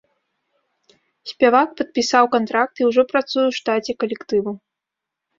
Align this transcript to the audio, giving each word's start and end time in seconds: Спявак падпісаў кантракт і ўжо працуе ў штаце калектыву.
Спявак 1.31 1.69
падпісаў 1.81 2.25
кантракт 2.35 2.75
і 2.81 2.87
ўжо 2.89 3.01
працуе 3.11 3.43
ў 3.47 3.53
штаце 3.59 3.91
калектыву. 4.05 4.51